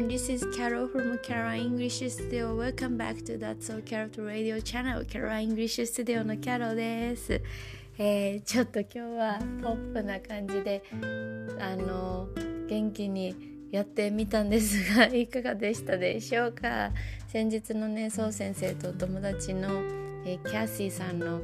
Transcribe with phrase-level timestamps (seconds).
[0.00, 2.54] everyone, this is Carol from Carol English Studio.
[2.54, 5.04] Welcome back to That's So Carol Radio Channel.
[5.04, 7.42] Carol English Studio の Carol です。
[7.98, 10.82] えー、ちょっと今日はポップな感じで、
[11.58, 12.28] あの、
[12.66, 13.34] 元気に
[13.70, 16.92] やってみたんですが、いかがでしたでしょうか
[17.28, 19.68] 先日のね、そう先生とお友達の、
[20.24, 21.42] えー、キャッシーさんの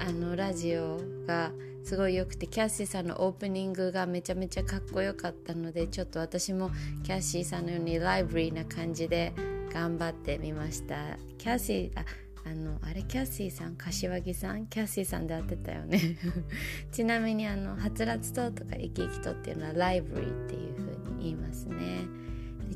[0.00, 1.52] あのラジオが
[1.84, 6.70] すごい良くてキャッシーさんのオープニングがめちゃめちゃかっこよかったのでちょっと私も
[7.04, 9.32] キャッシーさんのようにライブリーな感じで
[9.72, 10.96] 頑張ってみました。
[11.36, 12.04] キャッシーあ
[12.44, 13.02] あのあれ？
[13.02, 13.76] キャッシーさん？
[13.76, 14.66] 柏木さん？
[14.66, 16.16] キャッシーさんで会ってたよね。
[16.90, 22.06] ちなみにあのはつらつととか生き生きとっていうのはライブリーっていう風に言いますね。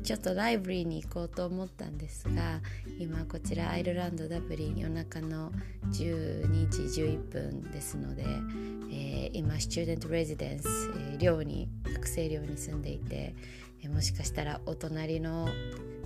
[0.01, 2.59] ちょっとライブリーに行こうと思ったんですが
[2.99, 5.51] 今こちらアイルランドダブリン夜中の
[5.91, 10.67] 12時11分ですので、えー、今スチューデントレジデンス、
[11.11, 13.35] えー、寮に学生寮に住んでいて、
[13.83, 15.47] えー、もしかしたらお隣の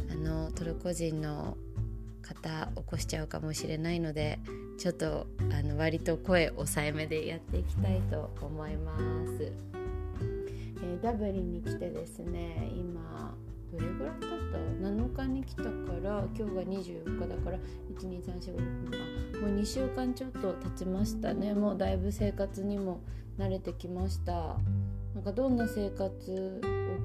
[0.09, 1.57] あのトルコ人の
[2.21, 4.39] 方起こしちゃうかもしれないので
[4.77, 9.51] ちょっとあの割と声抑えめでやっていきたいと思います、
[10.21, 13.35] えー、ダブリンに来てですね今
[13.77, 15.69] どれぐらい経った？7日に来たか
[16.01, 17.57] ら今日が24日だから
[17.99, 21.53] 12345あもう2週間ちょっと経ちましたね。
[21.53, 23.01] もうだいぶ生活にも
[23.37, 24.57] 慣れてきました。
[25.13, 26.07] なんかどんな生活を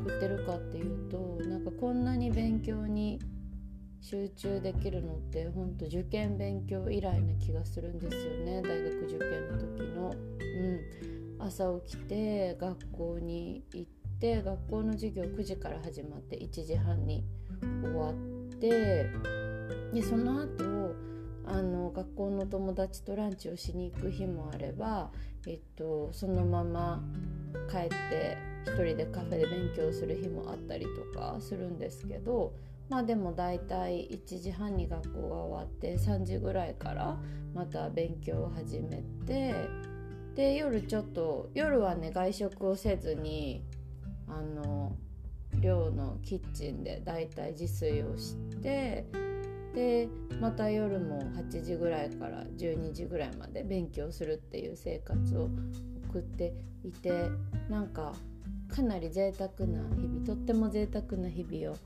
[0.05, 3.21] 送ってるかっていうとなんかこんなに勉強に
[4.01, 8.63] 集中できるのってほんと受験勉強以来な気がするんですよね。
[8.63, 10.15] 大学受験の時の。
[10.53, 10.81] うん、
[11.39, 17.25] 朝起きて学校に行ってて学校の授業9時から始まって1時半に
[17.83, 18.15] 終わっ
[18.61, 19.11] て
[19.93, 20.95] でその後
[21.45, 25.11] あの学校の友達とランチをしに行く日もあれば、
[25.49, 27.03] えっと、そのまま
[27.69, 32.55] 帰って1人でカフェで勉強する日もあったりとかするんですけど
[32.89, 37.19] まあでも大体1時半に学校が終わって3時ぐらいから
[37.55, 39.53] また勉強を始めて
[40.37, 43.65] で夜ちょっと夜はね外食をせずに
[44.37, 44.97] あの
[45.61, 49.07] 寮のキッチンでだいたい自炊をして
[49.75, 50.09] で
[50.41, 55.49] また夜も8時ぐらいから12時ぐらいまで勉強するっていう生活を
[56.09, 56.53] 送って
[56.85, 57.29] いて
[57.69, 58.13] なんか
[58.69, 61.77] かなり贅沢な日々とっても贅沢な日々を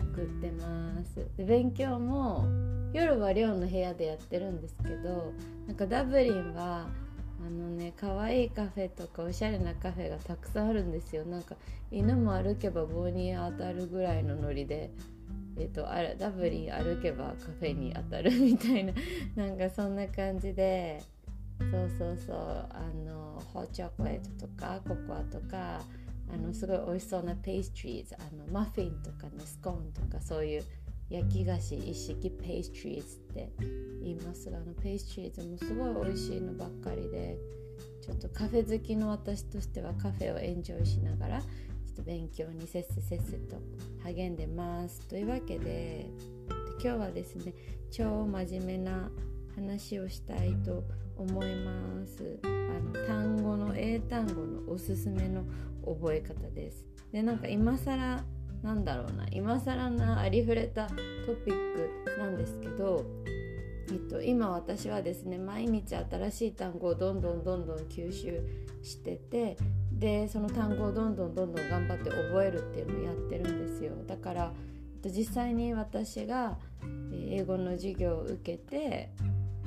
[0.00, 1.26] 送ってます。
[1.36, 2.44] で勉強も
[2.92, 5.32] 夜は寮の部屋でやってるんですけど
[5.66, 6.88] なんかダブリンは
[7.40, 11.24] あのね可愛いカフェとかおしゃれなカフェがたくさんあるんですよ。
[11.24, 11.56] なんか
[11.90, 14.90] 犬も歩けば棒に当たるぐらいのノリで
[15.56, 18.92] え、ー、とあダブリン歩けばカフェに当たるみたいな
[19.36, 21.00] なんかそんな感じで
[21.58, 22.36] そうそうそう。
[22.70, 25.80] あのホッチョコレートとかココアとか
[26.30, 28.16] あのすごい美味しそうなペーストリーズ。
[28.18, 30.64] あのマフィンとかねスコーンとかそういう
[31.10, 33.52] 焼き菓子一式ペーストリーズって
[34.02, 37.38] 言いますがあのペーストリーズもすごい美味しいのばっかりで
[38.02, 43.56] ちょっとカフェ好きの私としてはカフェをエンジョイしながらちょっと勉強にせっせせっせと
[44.04, 46.06] 励んでますというわけで
[46.82, 47.54] 今日はですね
[47.90, 49.10] 超真面目な
[49.54, 50.84] 話をしたいと
[51.16, 52.38] 思います。
[52.44, 55.44] あの単語の英単語のおすすめの
[55.84, 56.86] 覚え方です。
[57.10, 58.24] でなんか今更
[58.62, 60.94] なんだろうな今更なありふれたト
[61.44, 61.74] ピッ
[62.04, 63.04] クなんですけど、
[63.90, 68.42] えっと、今私はですね毎日新しい単語をどんどんどんどん吸収
[68.82, 69.56] してて
[69.92, 73.92] でその単語をどんどんどんどん頑張って覚えるっていうのをやってるんですよ。
[74.06, 74.52] だから、
[75.04, 76.58] 実際に私が
[77.12, 79.10] 英語の授業を受けて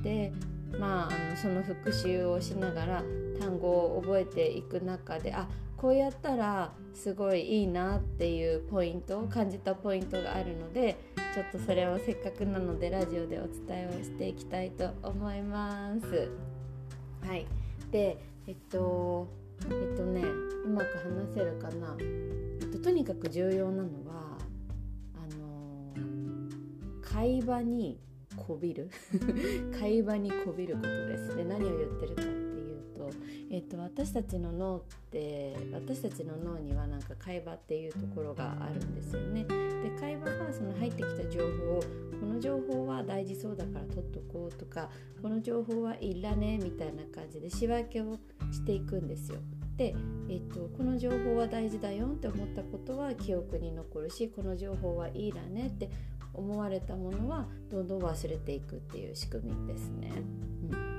[0.01, 0.31] で
[0.79, 3.03] まあ、あのその復習をしながら
[3.39, 5.47] 単語を覚えていく中であ
[5.81, 10.95] こうやったらすごいいいなっていうポイントを感じたポイントがあるので
[11.33, 16.29] ちょっとそれをせっかくなのでラジオでお伝えをしていきたいと思います。
[17.25, 17.47] はい。
[17.89, 19.27] でえっと
[19.63, 24.37] えっとねうまく話せるかな、えっと、とにかく重要なのは
[25.15, 25.93] あの
[27.01, 27.99] 会話に
[28.37, 28.91] こびる。
[29.79, 31.35] 会話にこびることです。
[31.35, 32.40] で何を言ってるか
[33.49, 34.81] えっと、私たちの脳っ
[35.11, 39.43] て私たちの脳にはなんか会話っていうところがあるんですよね。
[39.43, 41.83] で会話がその入ってきた情報を
[42.19, 44.89] この情報は大事そうだから取っとこうとか
[45.21, 48.17] この情報はいらねみたいな感じで仕分けを
[48.51, 49.39] していくんですよ。
[49.77, 49.95] で、
[50.29, 55.89] えっと、この情報は大事だよって思ったことは記憶に残るしこの情報はいいらねって
[56.33, 60.11] 思われたものはどんどん忘れていくっていう仕組みですね。
[60.71, 60.90] うん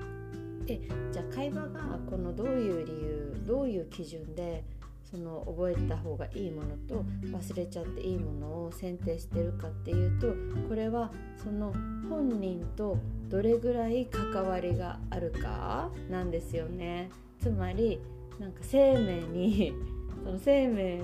[0.67, 0.81] で
[1.13, 4.65] じゃあ会話がこのどういう理由どういう基準で
[5.13, 10.29] その覚えた方がいいものと忘れちゃっていいものを選定してるかっていうと
[10.69, 11.73] これはその
[12.09, 12.97] 本人と
[13.29, 17.11] どれぐらい関わりがあるかなんですよね。
[17.41, 18.01] つまり
[18.39, 19.73] なんか生命に
[20.25, 21.01] その生命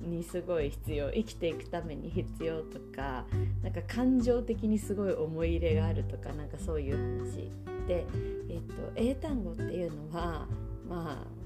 [0.00, 3.24] にすごい必要生きていくために必要とか
[3.62, 7.50] なんか感情的にすごい思い入れがあるとかなんかそういう話、
[7.88, 10.46] えっと、英単語っていうのは
[10.88, 11.40] まあ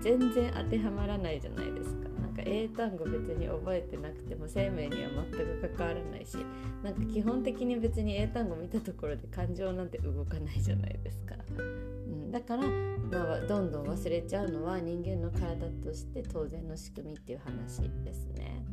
[0.00, 2.08] 全然当てはまらないじゃないですか。
[2.20, 6.36] なんか英単語別に覚えてなくても生命には全く関わらないし
[6.82, 11.34] なんか基本的に別に英単語見たところで感情なんて動かないじゃないですか。
[11.58, 18.64] うん、だから、まあ、どんどん忘れちゃうのは人間の体として当然の仕組みっていう話ですね。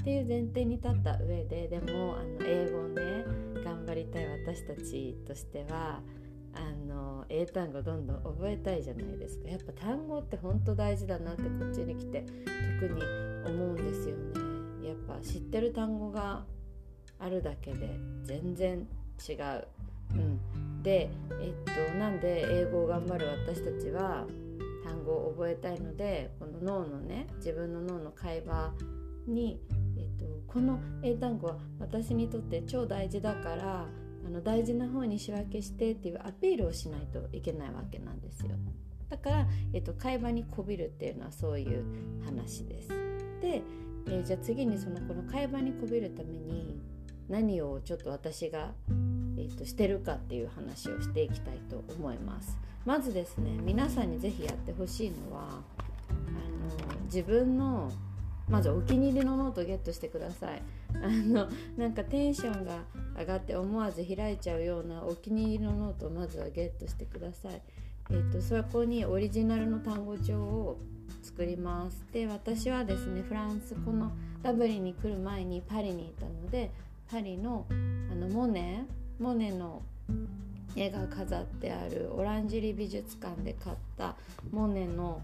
[0.00, 3.24] っていう前提に立った上ででもあの英語をね
[3.64, 6.00] 頑張りたい私たちとしては
[6.58, 9.48] あの英単語どんどん覚えたいじゃないですか。
[9.48, 12.24] やっぱ単語って本当大事だなってこっちに来て
[12.80, 13.02] 特に
[13.46, 14.88] 思うんですよね。
[14.88, 16.44] やっぱ知ってる単語が
[17.18, 18.86] あるだけで全然
[19.28, 19.66] 違う、
[20.12, 21.10] うん、で
[21.40, 24.24] えっとなんで英語を頑張る私たちは
[24.84, 28.72] 単語を覚えたいのでこの脳のね自分の脳の会話
[29.26, 29.60] に、
[29.96, 33.86] えっと、この英単語は私にとって超大事だから
[34.28, 38.50] あの大事な方に仕分けしてっていうアピールをしないといけないわけなんですよ。
[39.08, 41.82] だから、えっと、会話にこびるっていうのはそういう
[42.26, 42.88] 話です。
[43.40, 43.62] で、
[44.06, 46.78] えー、じゃあ次にそのこの会話にこびるために
[47.26, 48.72] 何をちょっと私が、
[49.38, 52.58] えーと、してるかっていう話をしていきたいと思います。
[52.84, 55.62] まずですね皆さんに是非やってほしいのは
[56.10, 56.12] あ
[56.92, 57.90] の自分の
[58.48, 60.62] まずお気に入りのノートをゲットしてください。
[60.94, 62.84] あのなんかテンションが
[63.18, 67.60] 上がって思わず開いちゃうようなお気に入りのノートをまずはゲットしてください。
[68.10, 70.78] えーと、そこにオリジナルの単語帳を
[71.22, 74.12] 作りますで私はですねフランスこの
[74.42, 76.70] ダブリンに来る前にパリにいたので
[77.10, 78.86] パリのあのモネ
[79.18, 79.82] モネの
[80.76, 84.16] 絵が飾ってあるオランジュリ美術館で買った
[84.50, 85.20] モネの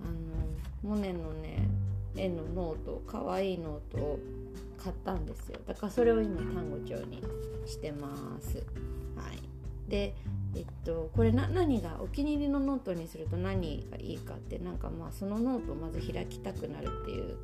[0.00, 1.68] あのモネのね
[2.16, 4.18] 絵のノートかわいいノートを
[4.84, 5.58] 買ったんですよ。
[5.66, 7.22] だからそれを今単語帳に
[7.64, 8.58] してます。
[9.16, 9.88] はい。
[9.88, 10.14] で
[10.54, 17.36] えっとこれ何がお気に入りのノートにすると何がいいかってなんかまあそのノートをまず開きたくなるっていう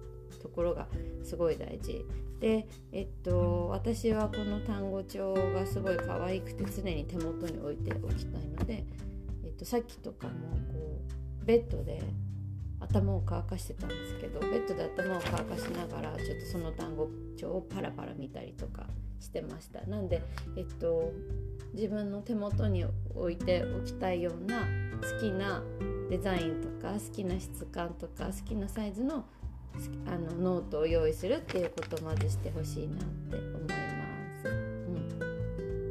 [0.43, 0.87] ところが
[1.25, 2.05] すごい大事。
[2.41, 8.85] でえっと私はこの単語帳がすごい可愛くて常に手元に置いておきたいので、
[9.45, 10.33] えっと、さっきとかも
[10.73, 11.01] こ
[11.43, 12.03] うベッドで
[12.81, 18.87] 頭を乾かしてたんですけどベッドで頭を乾かしながらちょっとその単語帳をパラパラ見たりとか
[19.21, 20.23] してましたなんで
[20.57, 21.13] えっと
[21.75, 22.85] 自分の手元に
[23.15, 25.63] 置いておきたいような好きな
[26.09, 29.25] デザインとか好きな質感とか好きなサイズの
[30.07, 33.75] あのノートを用意するっていうことをまずしてほしいなって思いま
[34.43, 34.49] す。
[34.49, 34.51] う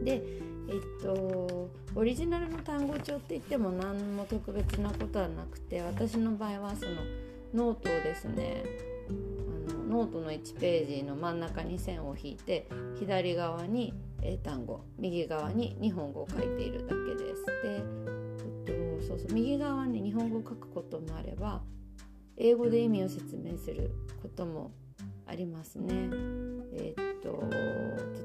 [0.02, 0.22] ん、で
[0.70, 6.92] えっとオリジナルの単語帳って言っても何も特別なことはなくて私の場合はその
[7.54, 8.64] ノートをですね
[9.10, 12.70] あのノートの1ページの真ん中に線を引いて
[13.00, 17.46] 左側に英単語右側に日本語を書いているだけです。
[17.46, 17.84] で、
[18.68, 21.64] えっと、そうそう右側に日本語を書くこともあれば
[22.38, 24.72] 英語で意味を説明することも
[25.26, 26.10] ありますね。
[26.74, 27.44] え、っと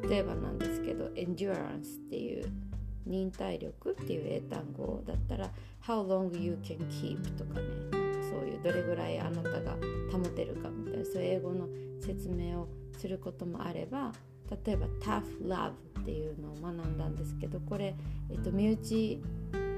[0.08, 2.50] 例えばなんですけど endurance っていう
[3.06, 5.50] 忍耐力っていう英単語だったら
[5.86, 9.76] how long you can keep とかねなんかそういうどれぐらいあなたが
[10.10, 11.68] 保てるかみたいなそういう英語の
[12.00, 12.68] 説明を
[12.98, 14.12] することもあれば
[14.64, 15.70] 例えば tough love
[16.00, 17.94] っていうのを学んだんですけどこれ、
[18.30, 19.22] えっと、身内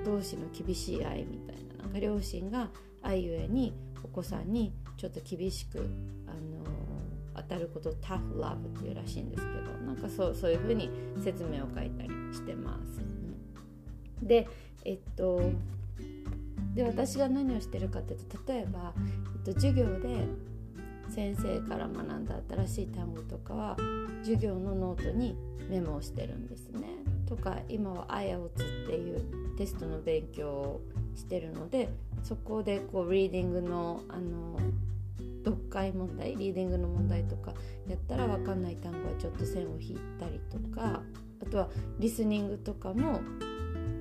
[0.05, 2.71] 同士の厳しい愛みたいななんか両親が
[3.03, 5.79] 愛ゆえにお子さんにちょっと厳しく
[6.27, 6.66] あの
[7.37, 10.91] 当たることタフラブっていうらしいんですけどなんかそうそういうふうに
[11.23, 13.01] 説明を書いたりしてます。
[14.21, 14.49] うん、で
[14.85, 15.41] えっと
[16.75, 18.93] で私が何をしてるかっていうと例えば、
[19.47, 20.27] えっと、授業で
[21.09, 23.77] 先生から学んだ新しい単語とかは
[24.23, 25.37] 授業のノートに
[25.71, 26.87] メモをしてるんですね。
[27.27, 30.81] とか今は IELTS っていうテストの勉強を
[31.17, 31.89] してるので
[32.23, 34.59] そこでこうリーディングのあの
[35.47, 37.55] 読解問題リーディングの問題とか
[37.89, 41.03] やったら分かんない単語はちょっと線を引いたりとか
[41.41, 41.69] あとは
[42.01, 43.21] リスニングとかも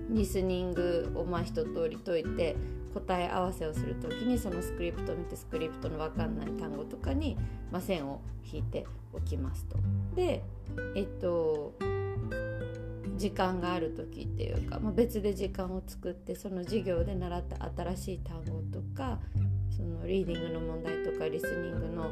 [0.09, 2.55] リスニングをまあ一通り解いて
[2.93, 7.37] 答え合わせをする時にそのスクリプトを見てスクリプトの分かんない単語とかに、
[7.71, 8.21] まあ、線を
[8.51, 9.77] 引いておきますと。
[10.15, 10.43] で
[10.95, 11.73] えっと
[13.17, 19.19] 時間がある時っていうか、まあ、別で時間を作ってその授業で習った新しい単語とか
[19.75, 22.11] そのリーディングの問題とかリスニングの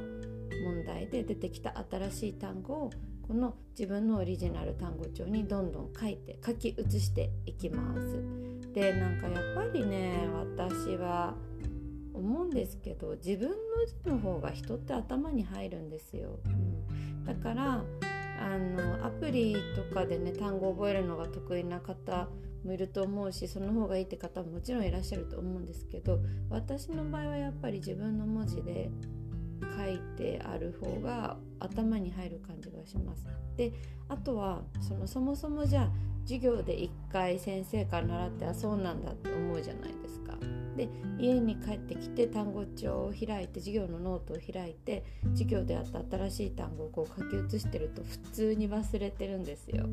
[0.63, 2.89] 問題で出てきた新しい単語を
[3.27, 8.22] この自分のオリジナル単語帳にどんどん書いて書き写していきます。
[8.74, 11.36] でなんかやっぱりね私は
[12.13, 13.55] 思うんですけど自分の
[13.86, 16.39] 字の方が人って頭に入るんですよ。
[16.46, 17.84] うん、だから
[18.41, 22.27] あのアプリとかでね単語を覚えるのが得意な方
[22.65, 28.89] もいると思うしその方がいいって方ももちろんいらっしゃると思うんですけど私の場合はやっぱり自分の文字で
[29.77, 33.25] 書いてある方が頭に入る感じがします。
[33.55, 33.72] で
[34.10, 35.91] あとはそのそもそもじゃあ
[36.24, 40.38] 授業で1回先生から習ってあそうなんだって思うじゃないですか。
[40.75, 40.89] で
[41.20, 45.03] 家に帰ってきて単語帳を開いて授業のノートを開いて
[45.34, 49.86] 授業であった新しい単語をこう書き写してると普通に忘れてるんですよ。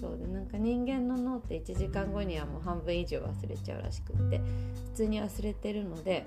[0.00, 4.38] そうでなんか人間の脳って1時間後にはもう半分以上忘れちゃうらしくって
[4.92, 6.26] 普通に忘れてるので、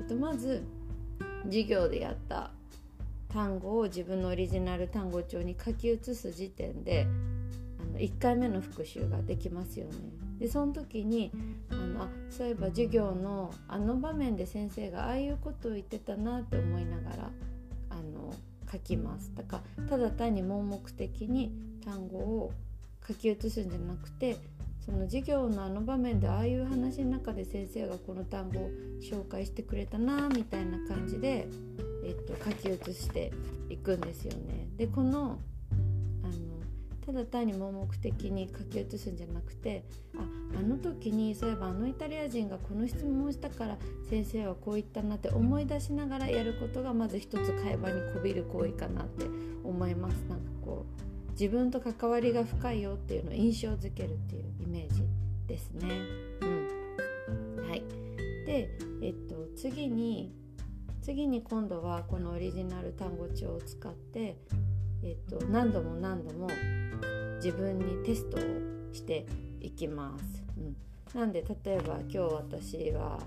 [0.00, 0.62] えっと、まず
[1.44, 2.50] 授業でやった
[3.32, 7.06] 単語を自分のオリジナル単語帳に書き写す時点で
[7.80, 9.92] あの1回目の復習ができますよね。
[10.38, 11.30] でその時に
[11.68, 17.30] あのあそういえば授業のあの場面で先生がああいうことを言ってたなって思いながら
[17.90, 18.34] あの
[18.72, 21.52] 書きますだからただ単に盲目的に
[21.84, 22.52] 単語を
[23.10, 24.36] 書き写すんじゃなくて
[24.84, 31.48] その授業のあの場面でああいう話の中で先生がこの単語を紹介してくれたなみたいな感じで、
[32.04, 33.32] えっと、書き写して
[33.68, 34.68] いくんですよね。
[34.76, 35.38] でこの
[36.22, 36.32] あの
[37.04, 39.84] ただ単に盲目的に書き写すんじゃなくて
[40.16, 43.76] ああの時にそういえばあのイタリア人がこの質問をしたから
[44.08, 49.26] 先生はこう言ったなって思い出しながらやることがまず一つ会話にこびる行為かなって
[49.62, 50.14] 思います。
[50.28, 50.49] なんか
[51.40, 55.04] 自分と関わりが深いよっていうのを印象づけるっていうイメージ
[55.46, 55.88] ですね。
[56.42, 57.82] うん、はい
[58.44, 58.68] で、
[59.00, 60.34] えっと、次に
[61.00, 64.36] 次に今度はこのオリジナル単語帳を使って、
[65.02, 66.50] えっと、何度も何度も
[67.36, 68.40] 自分にテストを
[68.92, 69.24] して
[69.62, 70.44] いきます。
[70.58, 73.18] うん、なんで例えば今日私は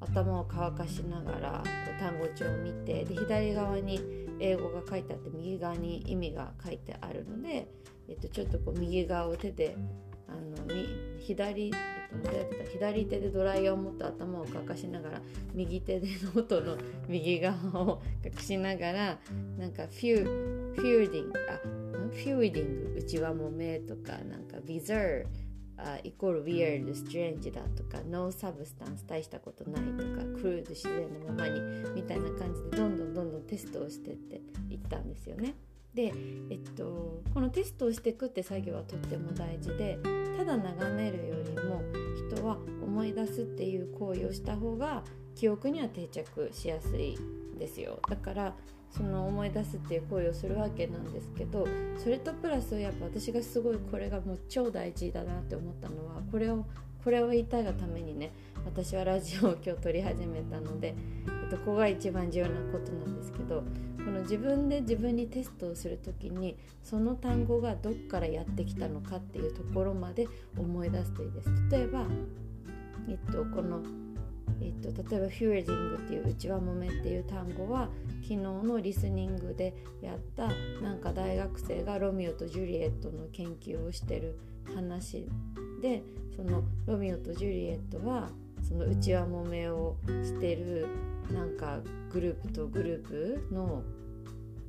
[0.00, 1.62] 頭を乾かしながら
[2.00, 7.68] 単語帳を見てで左側に英語が書いてあって右側に意味が書いてあるので、
[8.08, 9.76] えっと、ちょっとこう右側を手で
[10.28, 10.74] あの
[11.20, 11.72] 左、
[12.24, 15.20] えっと、左手でドライヤーを持って頭を乾かしながら
[15.54, 16.76] 右手でノートの
[17.08, 19.18] 右側を隠しながら
[19.58, 25.24] なんか feu feuding あ feuding うちわもめとかなんか bizarre
[25.78, 31.60] あイコール weird、strange だとか no substance 大したことないとか crude 自然のままに
[31.94, 34.40] みたいな感じでどんどんどんどんテストをしてって
[34.70, 35.54] いったんですよね。
[35.94, 36.12] で、
[36.50, 39.98] えっと、このテストをしていくって作業はとっても大事で
[40.36, 41.82] ただ眺めるよりも
[42.30, 45.02] 人は思い出すっていう行為をした方が
[45.34, 47.18] 記憶には定着しやすい
[47.58, 48.54] ですよだから
[48.90, 51.66] その思い出すっていう行為をするわけなんですけど
[51.98, 56.64] それとプラスやっぱ私がすごいこれがもう超大事だなって思ったのはこれを
[57.04, 58.32] これを言いたいがためにね
[58.64, 60.94] 私はラジオを今日撮り始めたので、
[61.44, 63.62] えっと、ここが一番重要なことなんですけど
[64.06, 70.26] この自分で自分にテストをする時にその単語がどっからやってきたのかっていうところまで
[70.56, 71.50] 思い出すといいです。
[71.70, 72.06] 例えば、
[73.08, 73.82] えっと、この
[74.60, 77.90] えっと、例えば「フューディング」っていう「うちわもめ」っていう単語は
[78.22, 80.48] 昨日のリスニングでやった
[80.82, 84.38] なんか大学生がロミオとジュリエットの研究をしてる
[84.74, 85.28] 話
[85.80, 86.02] で
[86.34, 88.30] そのロミオとジュリエットは
[88.62, 90.86] そのうちわもめをしてる
[91.32, 91.80] なんか
[92.12, 93.82] グループとグループの、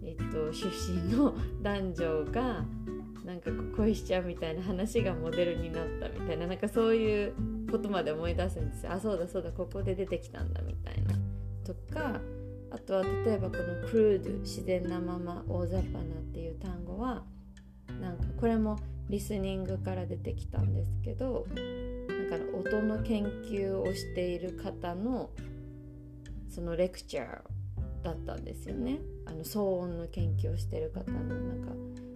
[0.04, 2.66] えっと、出身の男女が
[3.28, 7.34] なんか恋しちゃうみたいな話がモデルになったみたいななんかそういう
[7.70, 8.94] ことまで思い出すんですよ。
[8.94, 11.14] あそうだそうだここで出てきたんだみたいな。
[11.66, 12.22] とか
[12.72, 17.26] あとは例えばこの「クルード」自然なまま大雑把なっていう単語は
[18.00, 18.80] なんかこれも
[19.10, 21.46] リスニングから出てきたんですけど
[22.08, 25.32] なんか音の研究をしている方の
[26.48, 29.00] そのレクチャーだったんですよね。
[29.26, 31.74] あの騒音の研究をしてる方のなんか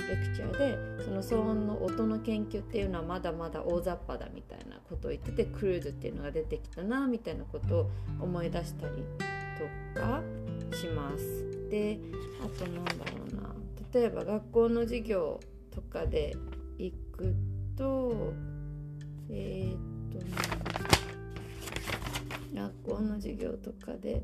[0.08, 9.04] レクチャーでその騒音の音の研究っていうのはまだまだ大雑把だみたいなことを言っててクルーズっていうのが出てきたなみたいなことを思い出したり
[9.94, 10.22] とか
[10.76, 11.70] します。
[11.70, 12.00] で
[12.44, 13.56] あとなんだろうな
[13.94, 15.40] 例えば学校の授業
[15.72, 16.36] とかで
[16.78, 17.36] 行く
[17.78, 18.34] と
[19.30, 19.78] えー、っ
[20.12, 20.26] と
[22.54, 24.24] 学校の授業とかで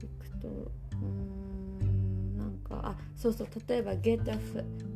[0.00, 0.48] 行くと
[1.02, 1.29] うんなん
[2.70, 4.38] かあそうそう例えば get, a,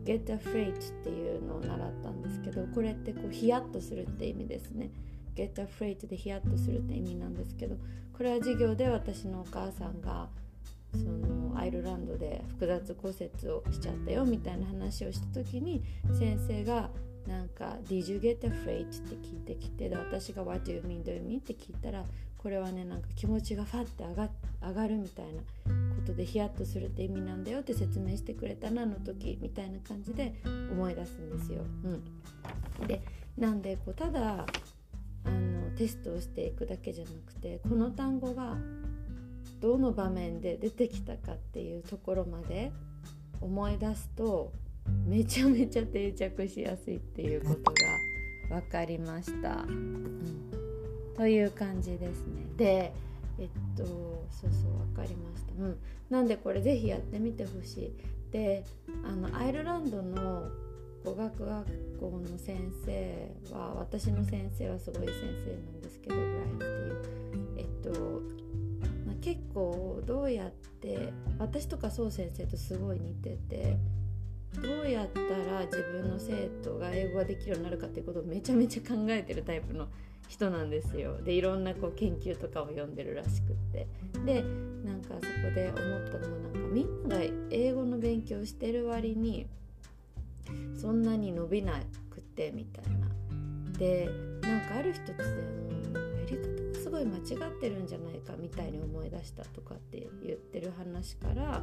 [0.05, 4.91] get afraid っていうのを習ったんですけどこれってこうヒヤッとするって意味ですね
[5.35, 7.77] get afraid でヒヤッとするって意味なんですけど
[8.17, 10.29] これは授業で私のお母さんが
[10.93, 15.83] そのアイルランドで複雑骨折をしちゃったよみたいな話をした時に
[16.17, 16.91] 先生が
[17.27, 21.03] なんか「Did you get afraid?」って聞いてきてで私が「What do you mean?
[21.03, 22.05] Do you mean?」って聞いたら
[22.39, 24.29] これはねなんか気持ちがファッて上が
[24.63, 25.43] 上がるみたいな
[26.05, 30.35] ことでヒヤッとするって意味なんだよって説明してくれたなあの時みたいな感じで
[30.71, 31.63] 思い出すんですよ。
[31.85, 33.03] うん、で
[33.39, 34.45] なんでこうただ
[35.25, 38.57] あのテストをしていくだけじゃなくてこの単語が
[39.61, 42.71] どの場面で出てきたかっていうところまで
[43.41, 44.53] 思い出すと
[45.07, 47.73] めちゃめちゃ定着しやすいっていうこと
[48.51, 49.65] が分かりました。
[49.67, 50.51] うん、
[51.17, 52.45] という感じですね。
[52.59, 52.93] で
[53.39, 53.85] えっと
[54.31, 55.53] そうそう分かりました。
[55.59, 55.79] うん、
[56.11, 57.93] なんでこれ是非やってみてほしい。
[58.31, 58.65] で
[59.05, 60.49] あのアイルランドの
[61.05, 65.15] 語学学校の先生は私の先生はすごい先
[65.45, 66.97] 生なんですけどブライアンっていう
[67.59, 68.01] えっと、
[69.07, 73.77] まあ、結構どうやって私とかそう先生とすごい似てて
[74.63, 79.89] どうやったら自分の生徒が英語ができるようになるかっていうことをめちゃめちゃ考えてるタイプの
[80.29, 81.21] 人なんですよ。
[81.23, 83.87] でいろんなこう研究とかを読んでるらしくって
[84.25, 84.43] で
[84.85, 89.47] なんかそこで思ったのはなんかみんなが英語の勉強してる割に
[90.81, 91.81] そんなに伸びな
[92.11, 93.09] くてみたいな。
[93.79, 94.09] で
[94.43, 95.27] なんかある日突然
[95.95, 101.63] やり方がすごい間違ってるんじゃないかみたいに思い出したとかって言ってる話から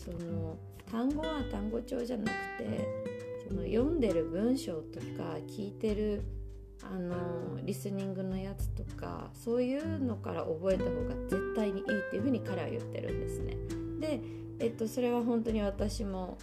[0.00, 0.56] その
[0.90, 2.88] 単語は単語帳じゃなくて
[3.46, 6.22] その読んでる文章とか聞いてる
[6.82, 13.56] あのリスニングのやつとかそういうのから覚えた方が絶対にいいっていうふうに彼は言ってるんですね。
[14.00, 14.20] で、
[14.60, 16.38] えっと、それは本当に私も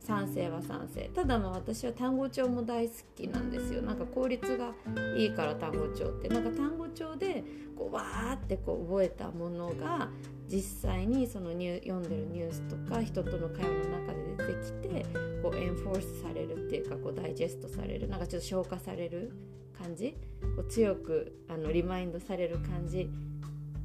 [0.00, 1.10] 賛成は賛成。
[1.14, 3.82] ただまあ私は単語帳も大好きなんですよ。
[3.82, 4.72] なんか効率が
[5.16, 6.28] いいから単語帳って。
[6.28, 7.44] なんか単語帳で
[7.76, 10.08] こうわーってこう覚えたものが
[10.48, 15.06] 実際にそのニュ読んでるニュースとか人との会話の中で出てきて
[15.42, 19.32] こうエンフォースされるっていうかこうダイジェストされるなんかちょっと消化される
[19.78, 20.16] 感じ
[20.56, 23.10] こう強くあのリマインドされる感じ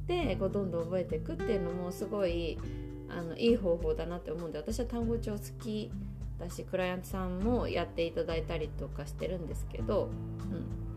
[0.06, 2.58] でこうどんどん覚えていくっていうのもすごい
[3.08, 5.90] あのいい方法だなって思うんで私は単語帳好き
[6.38, 10.10] だしクライアントさんもやっていただいたりとかしてるんですけど、
[10.52, 10.89] うん、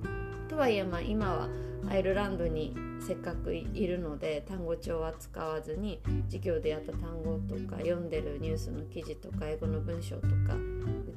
[0.54, 1.50] とはいえまあ今は
[1.90, 10.56] アイルランドにせっかくいるので単語帳は使わずに授業でやった単語とか読んでるニュースの記事とか英語の文章とか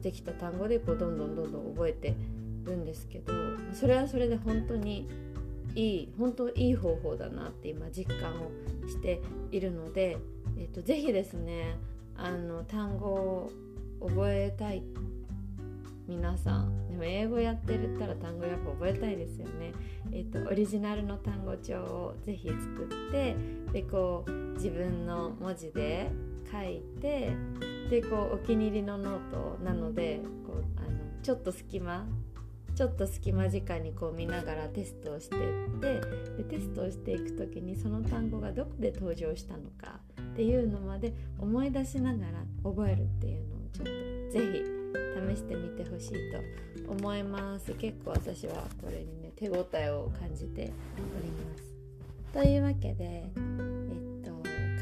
[0.02, 2.16] 出てきた単語でこうどんどんどんどん覚えて
[2.64, 3.32] るんですけど
[3.74, 5.08] それはそれで本当に
[5.74, 8.50] いい本当いい方法だなって今実感を
[8.88, 9.20] して
[9.52, 10.16] いるので、
[10.58, 11.76] えっと、ぜひですね
[12.16, 13.52] あの単語を
[14.00, 14.82] 覚えたい
[16.08, 19.72] 皆さんでも英語やってるったら単語やっぱ覚えたいですよね。
[20.12, 23.36] えっ、とオリジナルの単語帳をぜひ作って
[23.72, 26.10] でこう自分の文字で
[26.50, 27.32] 書いて
[27.90, 32.06] でこうお気に入りのノートなのでこうあのちょっと隙間
[32.76, 36.00] ちょっと隙間時間にこう見ながらテストをしてって
[36.36, 43.92] でテストをしていく時にその単語がどこで登場したのかっていうのまで思い出しながら覚えるっていうのをちょっと
[44.38, 44.85] ぜひ
[45.32, 47.72] 試してみてほしいと思います。
[47.74, 51.76] 結構私はこれにね手応えを感じております。
[52.32, 54.30] というわけでえっと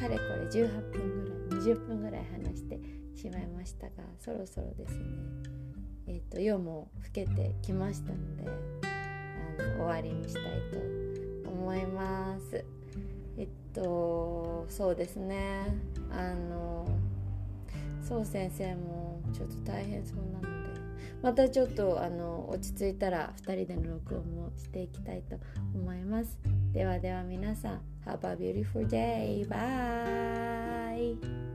[0.00, 2.78] かれこれ18分ぐらい20分ぐらい話して
[3.14, 5.04] しまいましたがそろそろですね
[6.06, 8.50] えーと、夜も更けてきましたので
[9.58, 10.42] あの終わりにしたい
[11.42, 12.62] と思います。
[13.38, 15.74] えっとそうですね。
[16.10, 16.86] あの
[18.06, 20.80] そう先生もちょっと大変そうなので
[21.22, 25.36] またちょっとあの落ち着いたら2人での録音もしていきたいと
[25.74, 26.38] 思います。
[26.72, 29.48] ではでは皆さん Have a beautiful day!
[29.48, 31.53] Bye!